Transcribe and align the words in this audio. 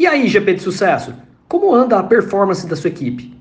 E 0.00 0.06
aí, 0.06 0.26
GP 0.28 0.54
de 0.54 0.62
sucesso? 0.62 1.12
Como 1.46 1.74
anda 1.74 1.98
a 1.98 2.02
performance 2.02 2.66
da 2.66 2.74
sua 2.74 2.88
equipe? 2.88 3.36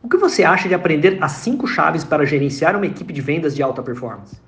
O 0.00 0.08
que 0.08 0.16
você 0.16 0.44
acha 0.44 0.68
de 0.68 0.74
aprender 0.74 1.18
as 1.20 1.32
cinco 1.32 1.66
chaves 1.66 2.04
para 2.04 2.24
gerenciar 2.24 2.76
uma 2.76 2.86
equipe 2.86 3.12
de 3.12 3.20
vendas 3.20 3.56
de 3.56 3.60
alta 3.60 3.82
performance? 3.82 4.40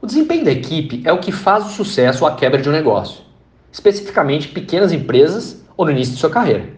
O 0.00 0.06
desempenho 0.06 0.44
da 0.44 0.52
equipe 0.52 1.02
é 1.04 1.12
o 1.12 1.18
que 1.18 1.32
faz 1.32 1.66
o 1.66 1.70
sucesso 1.70 2.22
ou 2.22 2.30
a 2.30 2.36
quebra 2.36 2.62
de 2.62 2.68
um 2.68 2.72
negócio, 2.72 3.24
especificamente 3.72 4.46
pequenas 4.46 4.92
empresas 4.92 5.64
ou 5.76 5.84
no 5.84 5.90
início 5.90 6.14
de 6.14 6.20
sua 6.20 6.30
carreira. 6.30 6.68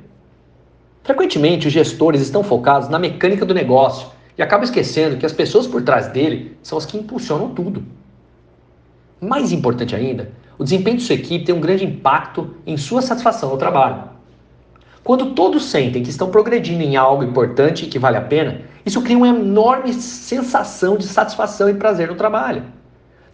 Frequentemente, 1.03 1.67
os 1.67 1.75
gestores 1.75 2.23
estão 2.23 2.43
focados 2.43 2.89
na 2.89 2.99
mecânica 2.99 3.45
do 3.45 3.53
negócio 3.53 4.09
e 4.39 4.43
acabam 4.43 4.65
esquecendo 4.65 5.19
que 5.19 5.27
as 5.27 5.33
pessoas 5.35 5.67
por 5.67 5.83
trás 5.83 6.09
dele 6.09 6.57
são 6.63 6.79
as 6.79 6.87
que 6.87 6.97
impulsionam 6.97 7.53
tudo. 7.53 7.85
Mais 9.21 9.53
importante 9.53 9.95
ainda, 9.95 10.33
o 10.61 10.63
desempenho 10.63 10.99
de 10.99 11.05
sua 11.05 11.15
equipe 11.15 11.47
tem 11.47 11.55
um 11.55 11.61
grande 11.61 11.87
impacto 11.87 12.55
em 12.67 12.77
sua 12.77 13.01
satisfação 13.01 13.49
no 13.49 13.57
trabalho. 13.57 14.11
Quando 15.03 15.35
todos 15.35 15.65
sentem 15.65 16.03
que 16.03 16.11
estão 16.11 16.31
progredindo 16.31 16.83
em 16.83 16.97
algo 16.97 17.25
importante 17.25 17.87
e 17.87 17.89
que 17.89 17.99
vale 17.99 18.19
a 18.19 18.21
pena, 18.21 18.61
isso 18.85 19.01
cria 19.01 19.17
uma 19.17 19.29
enorme 19.29 19.91
sensação 19.95 20.99
de 20.99 21.07
satisfação 21.07 21.71
e 21.71 21.73
prazer 21.73 22.09
no 22.09 22.15
trabalho. 22.15 22.65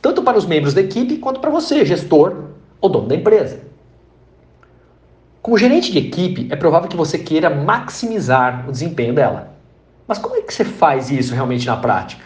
Tanto 0.00 0.22
para 0.22 0.38
os 0.38 0.46
membros 0.46 0.72
da 0.72 0.80
equipe 0.80 1.16
quanto 1.16 1.40
para 1.40 1.50
você, 1.50 1.84
gestor 1.84 2.44
ou 2.80 2.88
dono 2.88 3.08
da 3.08 3.16
empresa. 3.16 3.60
Como 5.42 5.58
gerente 5.58 5.90
de 5.90 5.98
equipe, 5.98 6.46
é 6.48 6.54
provável 6.54 6.88
que 6.88 6.96
você 6.96 7.18
queira 7.18 7.50
maximizar 7.50 8.68
o 8.68 8.70
desempenho 8.70 9.12
dela. 9.12 9.52
Mas 10.06 10.18
como 10.18 10.36
é 10.36 10.42
que 10.42 10.54
você 10.54 10.64
faz 10.64 11.10
isso 11.10 11.34
realmente 11.34 11.66
na 11.66 11.76
prática? 11.76 12.22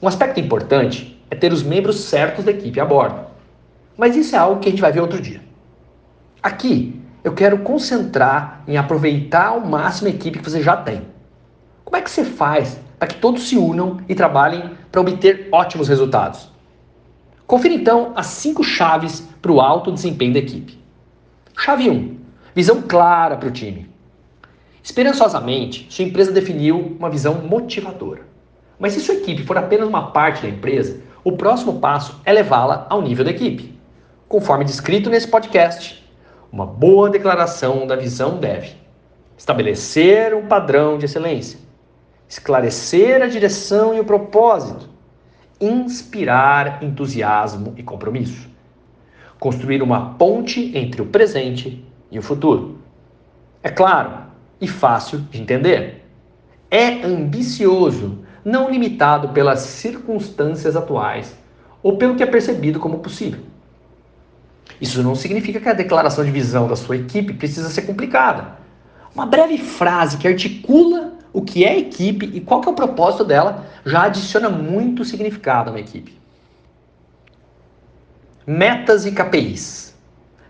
Um 0.00 0.08
aspecto 0.08 0.40
importante 0.40 1.22
é 1.30 1.34
ter 1.34 1.52
os 1.52 1.62
membros 1.62 2.00
certos 2.00 2.46
da 2.46 2.50
equipe 2.50 2.80
a 2.80 2.84
bordo. 2.86 3.28
Mas 4.00 4.16
isso 4.16 4.34
é 4.34 4.38
algo 4.38 4.60
que 4.60 4.68
a 4.68 4.70
gente 4.70 4.80
vai 4.80 4.90
ver 4.90 5.02
outro 5.02 5.20
dia. 5.20 5.42
Aqui, 6.42 6.98
eu 7.22 7.34
quero 7.34 7.58
concentrar 7.58 8.64
em 8.66 8.78
aproveitar 8.78 9.48
ao 9.48 9.60
máximo 9.60 10.08
a 10.08 10.10
equipe 10.10 10.38
que 10.38 10.50
você 10.50 10.62
já 10.62 10.74
tem. 10.74 11.02
Como 11.84 11.98
é 11.98 12.00
que 12.00 12.10
você 12.10 12.24
faz 12.24 12.80
para 12.98 13.08
que 13.08 13.16
todos 13.16 13.46
se 13.46 13.58
unam 13.58 13.98
e 14.08 14.14
trabalhem 14.14 14.70
para 14.90 15.02
obter 15.02 15.50
ótimos 15.52 15.86
resultados? 15.86 16.50
Confira 17.46 17.74
então 17.74 18.12
as 18.16 18.24
cinco 18.24 18.64
chaves 18.64 19.28
para 19.42 19.52
o 19.52 19.60
alto 19.60 19.92
desempenho 19.92 20.32
da 20.32 20.38
equipe. 20.38 20.82
Chave 21.58 21.90
1. 21.90 22.16
Visão 22.54 22.80
clara 22.80 23.36
para 23.36 23.50
o 23.50 23.52
time. 23.52 23.86
Esperançosamente, 24.82 25.86
sua 25.90 26.06
empresa 26.06 26.32
definiu 26.32 26.96
uma 26.98 27.10
visão 27.10 27.34
motivadora. 27.42 28.22
Mas 28.78 28.94
se 28.94 29.00
sua 29.00 29.16
equipe 29.16 29.44
for 29.44 29.58
apenas 29.58 29.86
uma 29.86 30.10
parte 30.10 30.40
da 30.40 30.48
empresa, 30.48 31.02
o 31.22 31.32
próximo 31.32 31.80
passo 31.80 32.18
é 32.24 32.32
levá-la 32.32 32.86
ao 32.88 33.02
nível 33.02 33.26
da 33.26 33.30
equipe. 33.30 33.78
Conforme 34.30 34.64
descrito 34.64 35.10
nesse 35.10 35.26
podcast, 35.26 36.08
uma 36.52 36.64
boa 36.64 37.10
declaração 37.10 37.84
da 37.84 37.96
visão 37.96 38.38
deve 38.38 38.76
estabelecer 39.36 40.32
um 40.36 40.46
padrão 40.46 40.96
de 40.96 41.06
excelência, 41.06 41.58
esclarecer 42.28 43.22
a 43.22 43.26
direção 43.26 43.92
e 43.92 43.98
o 43.98 44.04
propósito, 44.04 44.88
inspirar 45.60 46.80
entusiasmo 46.80 47.74
e 47.76 47.82
compromisso, 47.82 48.48
construir 49.36 49.82
uma 49.82 50.14
ponte 50.14 50.78
entre 50.78 51.02
o 51.02 51.06
presente 51.06 51.84
e 52.08 52.16
o 52.16 52.22
futuro. 52.22 52.78
É 53.64 53.68
claro 53.68 54.12
e 54.60 54.68
fácil 54.68 55.18
de 55.22 55.42
entender. 55.42 56.08
É 56.70 57.04
ambicioso 57.04 58.20
não 58.44 58.70
limitado 58.70 59.30
pelas 59.30 59.58
circunstâncias 59.58 60.76
atuais 60.76 61.36
ou 61.82 61.96
pelo 61.96 62.14
que 62.14 62.22
é 62.22 62.26
percebido 62.26 62.78
como 62.78 63.00
possível. 63.00 63.50
Isso 64.80 65.02
não 65.02 65.14
significa 65.14 65.60
que 65.60 65.68
a 65.68 65.74
declaração 65.74 66.24
de 66.24 66.30
visão 66.30 66.68
da 66.68 66.76
sua 66.76 66.96
equipe 66.96 67.34
precisa 67.34 67.70
ser 67.70 67.82
complicada. 67.82 68.58
Uma 69.14 69.26
breve 69.26 69.58
frase 69.58 70.18
que 70.18 70.28
articula 70.28 71.12
o 71.32 71.42
que 71.42 71.64
é 71.64 71.78
equipe 71.78 72.26
e 72.26 72.40
qual 72.40 72.62
é 72.64 72.68
o 72.68 72.74
propósito 72.74 73.24
dela 73.24 73.66
já 73.84 74.02
adiciona 74.02 74.48
muito 74.48 75.04
significado 75.04 75.70
a 75.70 75.72
uma 75.72 75.80
equipe. 75.80 76.18
Metas 78.46 79.06
e 79.06 79.12
KPIs. 79.12 79.94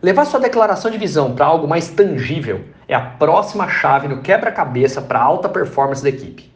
Levar 0.03 0.25
sua 0.25 0.41
declaração 0.41 0.91
de 0.91 0.97
visão 0.97 1.35
para 1.35 1.45
algo 1.45 1.69
mais 1.69 1.89
tangível 1.89 2.65
é 2.89 2.95
a 2.95 3.01
próxima 3.01 3.69
chave 3.69 4.09
no 4.09 4.23
quebra-cabeça 4.23 5.03
para 5.03 5.19
a 5.19 5.23
alta 5.23 5.49
performance 5.49 6.03
da 6.03 6.09
equipe. 6.09 6.51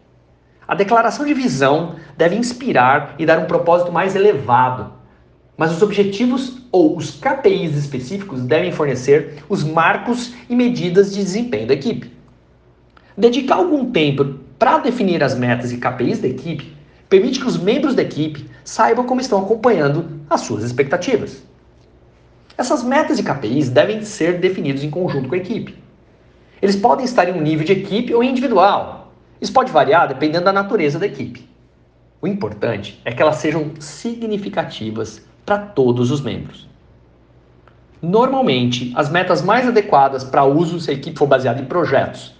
A 0.66 0.74
declaração 0.74 1.26
de 1.26 1.34
visão 1.34 1.96
deve 2.16 2.36
inspirar 2.36 3.14
e 3.18 3.26
dar 3.26 3.38
um 3.38 3.44
propósito 3.44 3.92
mais 3.92 4.16
elevado, 4.16 4.92
mas 5.56 5.72
os 5.72 5.82
objetivos 5.82 6.58
ou 6.72 6.96
os 6.96 7.12
KPIs 7.12 7.76
específicos 7.76 8.42
devem 8.42 8.72
fornecer 8.72 9.42
os 9.48 9.62
marcos 9.62 10.34
e 10.48 10.56
medidas 10.56 11.14
de 11.14 11.22
desempenho 11.22 11.68
da 11.68 11.74
equipe. 11.74 12.12
Dedicar 13.16 13.56
algum 13.56 13.90
tempo 13.90 14.40
para 14.58 14.78
definir 14.78 15.22
as 15.22 15.36
metas 15.36 15.72
e 15.72 15.78
KPIs 15.78 16.18
da 16.18 16.28
equipe 16.28 16.74
permite 17.08 17.38
que 17.38 17.46
os 17.46 17.56
membros 17.56 17.94
da 17.94 18.02
equipe 18.02 18.48
saibam 18.64 19.06
como 19.06 19.20
estão 19.20 19.38
acompanhando 19.38 20.20
as 20.28 20.40
suas 20.40 20.64
expectativas. 20.64 21.42
Essas 22.56 22.82
metas 22.82 23.18
e 23.18 23.22
KPIs 23.22 23.68
devem 23.68 24.04
ser 24.04 24.38
definidos 24.38 24.82
em 24.82 24.90
conjunto 24.90 25.28
com 25.28 25.34
a 25.34 25.38
equipe. 25.38 25.76
Eles 26.60 26.76
podem 26.76 27.04
estar 27.04 27.28
em 27.28 27.32
um 27.32 27.42
nível 27.42 27.64
de 27.64 27.72
equipe 27.72 28.14
ou 28.14 28.24
individual, 28.24 29.04
isso 29.40 29.52
pode 29.52 29.70
variar 29.70 30.08
dependendo 30.08 30.46
da 30.46 30.52
natureza 30.52 30.98
da 30.98 31.06
equipe. 31.06 31.48
O 32.20 32.26
importante 32.26 33.00
é 33.04 33.12
que 33.12 33.20
elas 33.20 33.36
sejam 33.36 33.72
significativas 33.78 35.20
para 35.44 35.58
todos 35.58 36.10
os 36.10 36.20
membros. 36.20 36.68
Normalmente, 38.00 38.92
as 38.94 39.08
metas 39.08 39.42
mais 39.42 39.66
adequadas 39.66 40.24
para 40.24 40.44
uso 40.44 40.78
se 40.78 40.90
a 40.90 40.94
equipe 40.94 41.18
for 41.18 41.26
baseada 41.26 41.60
em 41.60 41.64
projetos. 41.64 42.34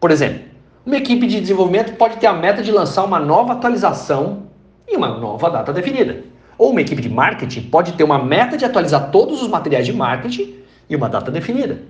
Por 0.00 0.10
exemplo, 0.10 0.42
uma 0.84 0.96
equipe 0.96 1.26
de 1.26 1.40
desenvolvimento 1.40 1.96
pode 1.96 2.16
ter 2.16 2.26
a 2.26 2.32
meta 2.32 2.62
de 2.62 2.72
lançar 2.72 3.04
uma 3.04 3.20
nova 3.20 3.52
atualização 3.52 4.44
em 4.88 4.96
uma 4.96 5.08
nova 5.18 5.50
data 5.50 5.72
definida. 5.72 6.24
Ou 6.58 6.70
uma 6.70 6.80
equipe 6.80 7.02
de 7.02 7.08
marketing 7.08 7.62
pode 7.62 7.92
ter 7.92 8.04
uma 8.04 8.18
meta 8.18 8.56
de 8.56 8.64
atualizar 8.64 9.10
todos 9.10 9.42
os 9.42 9.48
materiais 9.48 9.86
de 9.86 9.92
marketing 9.92 10.54
e 10.88 10.96
uma 10.96 11.08
data 11.08 11.30
definida. 11.30 11.80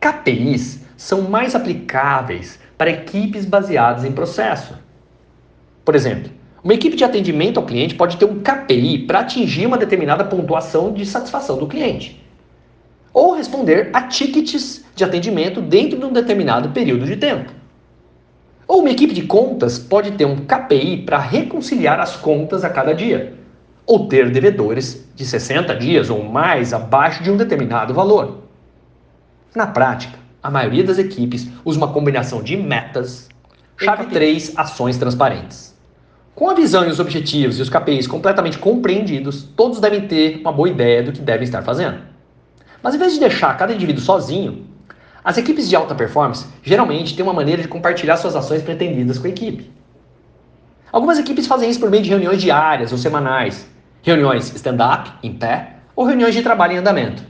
KPIs 0.00 0.80
são 0.96 1.22
mais 1.22 1.54
aplicáveis 1.54 2.58
para 2.78 2.90
equipes 2.90 3.44
baseadas 3.44 4.04
em 4.04 4.12
processo. 4.12 4.74
Por 5.84 5.94
exemplo, 5.94 6.30
uma 6.62 6.74
equipe 6.74 6.94
de 6.94 7.04
atendimento 7.04 7.58
ao 7.58 7.64
cliente 7.64 7.94
pode 7.94 8.18
ter 8.18 8.26
um 8.26 8.40
KPI 8.40 9.06
para 9.06 9.20
atingir 9.20 9.66
uma 9.66 9.78
determinada 9.78 10.24
pontuação 10.24 10.92
de 10.92 11.06
satisfação 11.06 11.56
do 11.56 11.66
cliente. 11.66 12.22
Ou 13.14 13.34
responder 13.34 13.90
a 13.94 14.02
tickets 14.02 14.84
de 14.94 15.02
atendimento 15.02 15.62
dentro 15.62 15.98
de 15.98 16.04
um 16.04 16.12
determinado 16.12 16.68
período 16.70 17.06
de 17.06 17.16
tempo. 17.16 17.50
Ou 18.68 18.80
uma 18.80 18.90
equipe 18.90 19.14
de 19.14 19.22
contas 19.22 19.78
pode 19.78 20.12
ter 20.12 20.26
um 20.26 20.44
KPI 20.44 20.98
para 20.98 21.18
reconciliar 21.18 21.98
as 21.98 22.14
contas 22.16 22.62
a 22.62 22.68
cada 22.68 22.94
dia. 22.94 23.34
Ou 23.86 24.06
ter 24.06 24.30
devedores 24.30 25.08
de 25.16 25.24
60 25.24 25.74
dias 25.76 26.10
ou 26.10 26.22
mais 26.22 26.72
abaixo 26.72 27.22
de 27.22 27.30
um 27.30 27.36
determinado 27.36 27.94
valor. 27.94 28.42
Na 29.56 29.66
prática, 29.66 30.18
a 30.42 30.50
maioria 30.50 30.84
das 30.84 30.98
equipes 30.98 31.48
usa 31.64 31.78
uma 31.78 31.92
combinação 31.92 32.42
de 32.42 32.56
metas, 32.56 33.28
chave 33.76 34.06
3, 34.06 34.52
ações 34.56 34.96
transparentes. 34.98 35.74
Com 36.34 36.48
a 36.48 36.54
visão 36.54 36.86
e 36.86 36.88
os 36.88 37.00
objetivos 37.00 37.58
e 37.58 37.62
os 37.62 37.68
KPIs 37.68 38.06
completamente 38.06 38.58
compreendidos, 38.58 39.42
todos 39.56 39.80
devem 39.80 40.06
ter 40.06 40.40
uma 40.40 40.52
boa 40.52 40.68
ideia 40.68 41.02
do 41.02 41.12
que 41.12 41.20
devem 41.20 41.44
estar 41.44 41.62
fazendo. 41.62 41.98
Mas 42.82 42.94
em 42.94 42.98
vez 42.98 43.12
de 43.12 43.20
deixar 43.20 43.56
cada 43.56 43.74
indivíduo 43.74 44.02
sozinho, 44.02 44.66
as 45.22 45.36
equipes 45.36 45.68
de 45.68 45.76
alta 45.76 45.94
performance 45.94 46.46
geralmente 46.62 47.14
têm 47.14 47.22
uma 47.22 47.34
maneira 47.34 47.60
de 47.60 47.68
compartilhar 47.68 48.16
suas 48.16 48.34
ações 48.34 48.62
pretendidas 48.62 49.18
com 49.18 49.26
a 49.26 49.30
equipe. 49.30 49.70
Algumas 50.90 51.18
equipes 51.18 51.46
fazem 51.46 51.68
isso 51.68 51.78
por 51.78 51.90
meio 51.90 52.02
de 52.02 52.08
reuniões 52.08 52.40
diárias 52.40 52.90
ou 52.90 52.98
semanais, 52.98 53.68
reuniões 54.02 54.54
stand-up, 54.54 55.12
em 55.22 55.34
pé, 55.34 55.76
ou 55.94 56.06
reuniões 56.06 56.34
de 56.34 56.42
trabalho 56.42 56.72
em 56.72 56.78
andamento. 56.78 57.22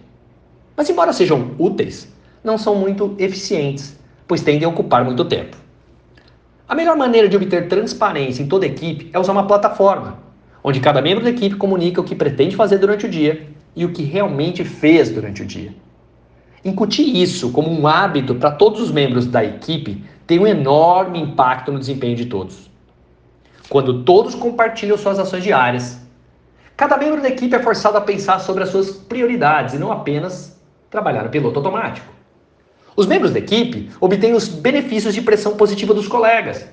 Mas, 0.77 0.89
embora 0.89 1.13
sejam 1.13 1.55
úteis, 1.59 2.11
não 2.45 2.57
são 2.57 2.75
muito 2.75 3.15
eficientes, 3.19 3.99
pois 4.27 4.41
tendem 4.41 4.65
a 4.65 4.69
ocupar 4.69 5.05
muito 5.05 5.25
tempo. 5.25 5.57
A 6.71 6.75
melhor 6.77 6.97
maneira 6.97 7.29
de 7.29 7.37
obter 7.37 7.67
transparência 7.67 8.45
em 8.45 8.47
toda 8.47 8.65
a 8.65 8.69
equipe 8.69 9.11
é 9.13 9.19
usar 9.19 9.33
uma 9.33 9.45
plataforma, 9.45 10.21
onde 10.63 10.79
cada 10.79 11.03
membro 11.03 11.25
da 11.25 11.31
equipe 11.31 11.57
comunica 11.57 12.01
o 12.01 12.05
que 12.05 12.15
pretende 12.15 12.55
fazer 12.55 12.79
durante 12.79 13.07
o 13.07 13.09
dia 13.09 13.49
e 13.75 13.85
o 13.85 13.93
que 13.93 14.05
realmente 14.05 14.63
fez 14.63 15.11
durante 15.11 15.43
o 15.43 15.45
dia. 15.45 15.75
Incutir 16.65 17.17
isso 17.17 17.51
como 17.51 17.69
um 17.69 17.89
hábito 17.89 18.37
para 18.37 18.53
todos 18.53 18.81
os 18.81 18.93
membros 18.93 19.27
da 19.27 19.45
equipe 19.45 20.05
tem 20.29 20.39
um 20.39 20.47
enorme 20.47 21.21
impacto 21.21 21.73
no 21.73 21.79
desempenho 21.81 22.15
de 22.15 22.27
todos. 22.27 22.71
Quando 23.69 24.05
todos 24.05 24.37
compartilham 24.37 24.97
suas 24.97 25.19
ações 25.19 25.43
diárias, 25.43 26.01
cada 26.77 26.97
membro 26.97 27.21
da 27.21 27.31
equipe 27.31 27.57
é 27.57 27.61
forçado 27.61 27.99
a 27.99 28.01
pensar 28.01 28.39
sobre 28.39 28.63
as 28.63 28.69
suas 28.69 28.93
prioridades 28.93 29.75
e 29.75 29.79
não 29.79 29.91
apenas 29.91 30.57
trabalhar 30.89 31.25
no 31.25 31.31
piloto 31.31 31.59
automático. 31.59 32.20
Os 33.01 33.07
membros 33.07 33.33
da 33.33 33.39
equipe 33.39 33.89
obtêm 33.99 34.35
os 34.35 34.47
benefícios 34.47 35.15
de 35.15 35.23
pressão 35.23 35.57
positiva 35.57 35.95
dos 35.95 36.07
colegas. 36.07 36.67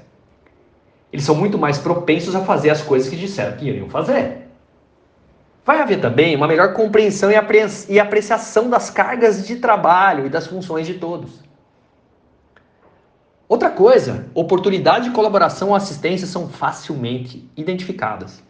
Eles 1.09 1.23
são 1.23 1.33
muito 1.33 1.57
mais 1.57 1.77
propensos 1.77 2.35
a 2.35 2.41
fazer 2.41 2.69
as 2.69 2.81
coisas 2.81 3.07
que 3.07 3.15
disseram 3.15 3.55
que 3.55 3.65
iriam 3.65 3.87
fazer. 3.89 4.39
Vai 5.65 5.79
haver 5.79 6.01
também 6.01 6.35
uma 6.35 6.45
melhor 6.45 6.73
compreensão 6.73 7.31
e 7.31 7.97
apreciação 7.97 8.69
das 8.69 8.89
cargas 8.89 9.47
de 9.47 9.55
trabalho 9.55 10.25
e 10.25 10.29
das 10.29 10.47
funções 10.47 10.85
de 10.85 10.95
todos. 10.95 11.31
Outra 13.47 13.69
coisa, 13.69 14.25
oportunidade 14.33 15.05
de 15.05 15.15
colaboração 15.15 15.69
ou 15.69 15.75
assistência 15.75 16.27
são 16.27 16.49
facilmente 16.49 17.49
identificadas. 17.55 18.43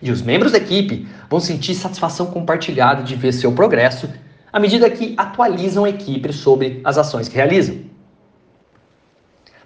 E 0.00 0.10
os 0.10 0.22
membros 0.22 0.52
da 0.52 0.58
equipe 0.58 1.06
vão 1.28 1.38
sentir 1.38 1.74
satisfação 1.74 2.28
compartilhada 2.28 3.02
de 3.02 3.14
ver 3.14 3.32
seu 3.32 3.52
progresso 3.52 4.08
à 4.52 4.60
medida 4.60 4.90
que 4.90 5.14
atualizam 5.16 5.84
a 5.84 5.88
equipe 5.88 6.32
sobre 6.32 6.80
as 6.84 6.98
ações 6.98 7.28
que 7.28 7.36
realizam. 7.36 7.76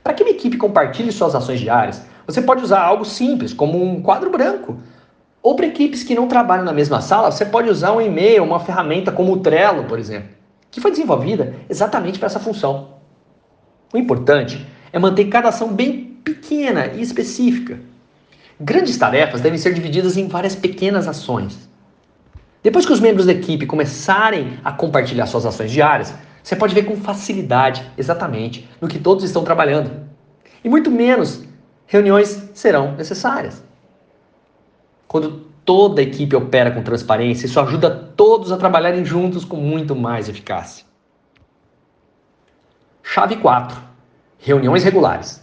Para 0.02 0.14
que 0.14 0.22
uma 0.22 0.30
equipe 0.30 0.56
compartilhe 0.56 1.10
suas 1.10 1.34
ações 1.34 1.58
diárias, 1.58 2.02
você 2.26 2.40
pode 2.40 2.62
usar 2.62 2.80
algo 2.80 3.04
simples, 3.04 3.52
como 3.52 3.82
um 3.82 4.00
quadro 4.00 4.30
branco, 4.30 4.78
ou 5.42 5.56
para 5.56 5.66
equipes 5.66 6.02
que 6.02 6.14
não 6.14 6.28
trabalham 6.28 6.64
na 6.64 6.72
mesma 6.72 7.00
sala, 7.00 7.30
você 7.30 7.44
pode 7.44 7.68
usar 7.68 7.92
um 7.92 8.00
e-mail, 8.00 8.44
uma 8.44 8.60
ferramenta 8.60 9.10
como 9.10 9.32
o 9.32 9.38
Trello, 9.38 9.84
por 9.84 9.98
exemplo, 9.98 10.30
que 10.70 10.80
foi 10.80 10.90
desenvolvida 10.90 11.54
exatamente 11.68 12.18
para 12.18 12.26
essa 12.26 12.40
função. 12.40 12.96
O 13.92 13.98
importante 13.98 14.66
é 14.92 14.98
manter 14.98 15.26
cada 15.26 15.48
ação 15.48 15.72
bem 15.72 16.18
pequena 16.24 16.86
e 16.86 17.00
específica. 17.00 17.78
Grandes 18.58 18.96
tarefas 18.96 19.40
devem 19.40 19.58
ser 19.58 19.74
divididas 19.74 20.16
em 20.16 20.26
várias 20.26 20.56
pequenas 20.56 21.06
ações. 21.06 21.65
Depois 22.66 22.84
que 22.84 22.92
os 22.92 22.98
membros 22.98 23.26
da 23.26 23.32
equipe 23.32 23.64
começarem 23.64 24.58
a 24.64 24.72
compartilhar 24.72 25.26
suas 25.26 25.46
ações 25.46 25.70
diárias, 25.70 26.12
você 26.42 26.56
pode 26.56 26.74
ver 26.74 26.82
com 26.82 26.96
facilidade 26.96 27.88
exatamente 27.96 28.68
no 28.80 28.88
que 28.88 28.98
todos 28.98 29.22
estão 29.22 29.44
trabalhando. 29.44 30.04
E 30.64 30.68
muito 30.68 30.90
menos 30.90 31.44
reuniões 31.86 32.42
serão 32.54 32.96
necessárias. 32.96 33.62
Quando 35.06 35.46
toda 35.64 36.00
a 36.00 36.02
equipe 36.02 36.34
opera 36.34 36.72
com 36.72 36.82
transparência, 36.82 37.46
isso 37.46 37.60
ajuda 37.60 37.88
todos 37.88 38.50
a 38.50 38.56
trabalharem 38.56 39.04
juntos 39.04 39.44
com 39.44 39.58
muito 39.58 39.94
mais 39.94 40.28
eficácia. 40.28 40.84
Chave 43.00 43.36
4. 43.36 43.80
Reuniões 44.40 44.82
regulares. 44.82 45.40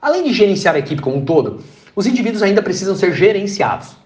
Além 0.00 0.24
de 0.24 0.32
gerenciar 0.32 0.74
a 0.74 0.78
equipe 0.78 1.02
como 1.02 1.18
um 1.18 1.24
todo, 1.26 1.62
os 1.94 2.06
indivíduos 2.06 2.42
ainda 2.42 2.62
precisam 2.62 2.96
ser 2.96 3.12
gerenciados. 3.12 4.00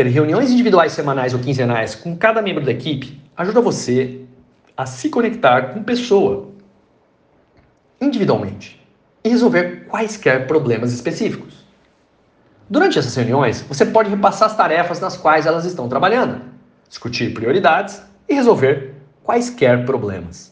Ter 0.00 0.06
reuniões 0.06 0.50
individuais 0.50 0.92
semanais 0.92 1.34
ou 1.34 1.40
quinzenais 1.40 1.94
com 1.94 2.16
cada 2.16 2.40
membro 2.40 2.64
da 2.64 2.70
equipe 2.70 3.20
ajuda 3.36 3.60
você 3.60 4.22
a 4.74 4.86
se 4.86 5.10
conectar 5.10 5.74
com 5.74 5.82
pessoa 5.82 6.48
individualmente 8.00 8.82
e 9.22 9.28
resolver 9.28 9.84
quaisquer 9.88 10.46
problemas 10.46 10.94
específicos. 10.94 11.66
Durante 12.66 12.98
essas 12.98 13.14
reuniões, 13.14 13.60
você 13.60 13.84
pode 13.84 14.08
repassar 14.08 14.48
as 14.48 14.56
tarefas 14.56 15.00
nas 15.00 15.18
quais 15.18 15.44
elas 15.44 15.66
estão 15.66 15.86
trabalhando, 15.86 16.40
discutir 16.88 17.34
prioridades 17.34 18.00
e 18.26 18.32
resolver 18.32 18.94
quaisquer 19.22 19.84
problemas. 19.84 20.50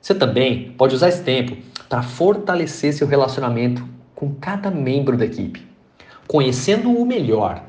Você 0.00 0.14
também 0.14 0.70
pode 0.78 0.94
usar 0.94 1.08
esse 1.08 1.24
tempo 1.24 1.56
para 1.88 2.04
fortalecer 2.04 2.92
seu 2.92 3.08
relacionamento 3.08 3.84
com 4.14 4.36
cada 4.36 4.70
membro 4.70 5.16
da 5.16 5.24
equipe, 5.24 5.66
conhecendo-o 6.28 7.04
melhor. 7.04 7.66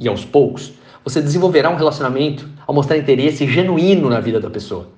E 0.00 0.08
aos 0.08 0.24
poucos, 0.24 0.72
você 1.04 1.20
desenvolverá 1.20 1.68
um 1.68 1.76
relacionamento 1.76 2.48
ao 2.66 2.74
mostrar 2.74 2.96
interesse 2.96 3.46
genuíno 3.46 4.08
na 4.08 4.18
vida 4.18 4.40
da 4.40 4.48
pessoa, 4.48 4.88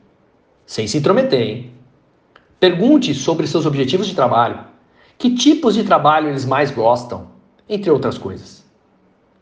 sem 0.64 0.86
se 0.86 0.96
intrometer. 0.96 1.42
Hein? 1.42 1.72
Pergunte 2.60 3.12
sobre 3.12 3.48
seus 3.48 3.66
objetivos 3.66 4.06
de 4.06 4.14
trabalho, 4.14 4.60
que 5.18 5.34
tipos 5.34 5.74
de 5.74 5.82
trabalho 5.82 6.28
eles 6.28 6.44
mais 6.44 6.70
gostam, 6.70 7.32
entre 7.68 7.90
outras 7.90 8.16
coisas. 8.16 8.64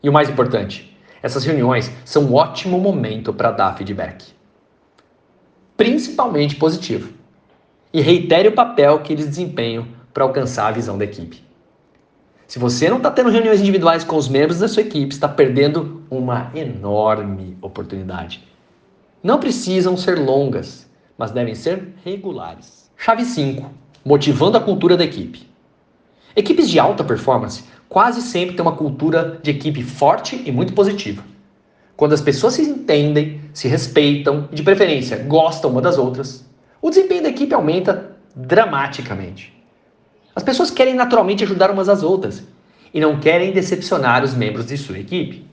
E 0.01 0.09
o 0.09 0.13
mais 0.13 0.31
importante, 0.31 0.97
essas 1.21 1.45
reuniões 1.45 1.91
são 2.03 2.23
um 2.23 2.33
ótimo 2.33 2.79
momento 2.79 3.31
para 3.31 3.51
dar 3.51 3.77
feedback. 3.77 4.33
Principalmente 5.77 6.55
positivo. 6.55 7.13
E 7.93 8.01
reitere 8.01 8.47
o 8.47 8.53
papel 8.53 8.97
que 9.01 9.13
eles 9.13 9.27
desempenham 9.27 9.87
para 10.11 10.23
alcançar 10.23 10.69
a 10.69 10.71
visão 10.71 10.97
da 10.97 11.05
equipe. 11.05 11.50
Se 12.51 12.59
você 12.59 12.89
não 12.89 12.97
está 12.97 13.09
tendo 13.09 13.29
reuniões 13.29 13.61
individuais 13.61 14.03
com 14.03 14.17
os 14.17 14.27
membros 14.27 14.59
da 14.59 14.67
sua 14.67 14.81
equipe, 14.81 15.13
está 15.13 15.25
perdendo 15.25 16.01
uma 16.11 16.51
enorme 16.53 17.57
oportunidade. 17.61 18.45
Não 19.23 19.39
precisam 19.39 19.95
ser 19.95 20.19
longas, 20.19 20.85
mas 21.17 21.31
devem 21.31 21.55
ser 21.55 21.93
regulares. 22.03 22.91
Chave 22.97 23.23
5. 23.23 23.71
Motivando 24.03 24.57
a 24.57 24.59
cultura 24.59 24.97
da 24.97 25.05
equipe. 25.05 25.47
Equipes 26.35 26.69
de 26.69 26.77
alta 26.77 27.05
performance 27.05 27.63
quase 27.87 28.21
sempre 28.21 28.57
têm 28.57 28.65
uma 28.65 28.75
cultura 28.75 29.39
de 29.41 29.49
equipe 29.49 29.81
forte 29.81 30.43
e 30.45 30.51
muito 30.51 30.73
positiva. 30.73 31.23
Quando 31.95 32.11
as 32.11 32.21
pessoas 32.21 32.55
se 32.55 32.63
entendem, 32.63 33.39
se 33.53 33.69
respeitam 33.69 34.49
e, 34.51 34.55
de 34.55 34.63
preferência, 34.63 35.15
gostam 35.19 35.71
uma 35.71 35.81
das 35.81 35.97
outras, 35.97 36.45
o 36.81 36.89
desempenho 36.89 37.23
da 37.23 37.29
equipe 37.29 37.53
aumenta 37.53 38.13
dramaticamente. 38.35 39.60
As 40.35 40.43
pessoas 40.43 40.71
querem 40.71 40.93
naturalmente 40.93 41.43
ajudar 41.43 41.71
umas 41.71 41.89
às 41.89 42.03
outras 42.03 42.43
e 42.93 42.99
não 42.99 43.19
querem 43.19 43.51
decepcionar 43.51 44.23
os 44.23 44.33
membros 44.33 44.65
de 44.65 44.77
sua 44.77 44.99
equipe. 44.99 45.45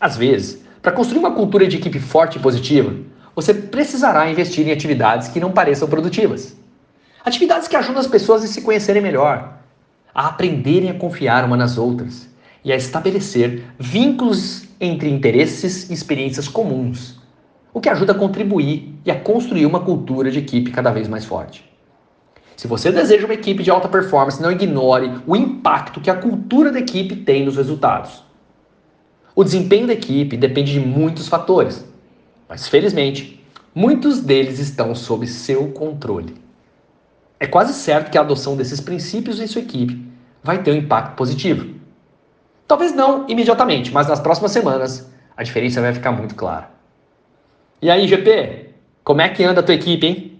Às 0.00 0.16
vezes, 0.16 0.62
para 0.82 0.92
construir 0.92 1.18
uma 1.18 1.32
cultura 1.32 1.66
de 1.66 1.76
equipe 1.76 1.98
forte 1.98 2.36
e 2.36 2.40
positiva, 2.40 2.94
você 3.34 3.52
precisará 3.52 4.30
investir 4.30 4.66
em 4.66 4.72
atividades 4.72 5.28
que 5.28 5.40
não 5.40 5.52
pareçam 5.52 5.88
produtivas. 5.88 6.56
Atividades 7.24 7.66
que 7.66 7.76
ajudam 7.76 8.00
as 8.00 8.06
pessoas 8.06 8.44
a 8.44 8.46
se 8.46 8.62
conhecerem 8.62 9.02
melhor, 9.02 9.58
a 10.14 10.28
aprenderem 10.28 10.90
a 10.90 10.94
confiar 10.94 11.44
uma 11.44 11.56
nas 11.56 11.76
outras 11.76 12.28
e 12.64 12.72
a 12.72 12.76
estabelecer 12.76 13.64
vínculos 13.78 14.64
entre 14.80 15.10
interesses 15.10 15.90
e 15.90 15.92
experiências 15.92 16.46
comuns, 16.46 17.18
o 17.74 17.80
que 17.80 17.88
ajuda 17.88 18.12
a 18.12 18.18
contribuir 18.18 18.94
e 19.04 19.10
a 19.10 19.18
construir 19.18 19.66
uma 19.66 19.80
cultura 19.80 20.30
de 20.30 20.38
equipe 20.38 20.70
cada 20.70 20.90
vez 20.90 21.08
mais 21.08 21.24
forte. 21.24 21.65
Se 22.56 22.66
você 22.66 22.90
deseja 22.90 23.26
uma 23.26 23.34
equipe 23.34 23.62
de 23.62 23.70
alta 23.70 23.86
performance, 23.86 24.40
não 24.40 24.50
ignore 24.50 25.20
o 25.26 25.36
impacto 25.36 26.00
que 26.00 26.10
a 26.10 26.16
cultura 26.16 26.72
da 26.72 26.78
equipe 26.78 27.14
tem 27.14 27.44
nos 27.44 27.56
resultados. 27.56 28.24
O 29.34 29.44
desempenho 29.44 29.86
da 29.86 29.92
equipe 29.92 30.38
depende 30.38 30.72
de 30.72 30.80
muitos 30.80 31.28
fatores, 31.28 31.86
mas 32.48 32.66
felizmente, 32.66 33.44
muitos 33.74 34.20
deles 34.20 34.58
estão 34.58 34.94
sob 34.94 35.26
seu 35.26 35.68
controle. 35.72 36.34
É 37.38 37.46
quase 37.46 37.74
certo 37.74 38.10
que 38.10 38.16
a 38.16 38.22
adoção 38.22 38.56
desses 38.56 38.80
princípios 38.80 39.38
em 39.38 39.46
sua 39.46 39.60
equipe 39.60 40.10
vai 40.42 40.62
ter 40.62 40.72
um 40.72 40.76
impacto 40.76 41.14
positivo. 41.14 41.74
Talvez 42.66 42.94
não 42.94 43.28
imediatamente, 43.28 43.92
mas 43.92 44.06
nas 44.06 44.18
próximas 44.18 44.52
semanas 44.52 45.10
a 45.36 45.42
diferença 45.42 45.82
vai 45.82 45.92
ficar 45.92 46.12
muito 46.12 46.34
clara. 46.34 46.70
E 47.82 47.90
aí, 47.90 48.08
GP, 48.08 48.70
como 49.04 49.20
é 49.20 49.28
que 49.28 49.44
anda 49.44 49.60
a 49.60 49.62
tua 49.62 49.74
equipe, 49.74 50.06
hein? 50.06 50.35